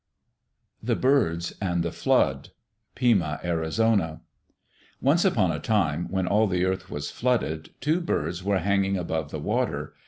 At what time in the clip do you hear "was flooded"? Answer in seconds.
6.89-7.69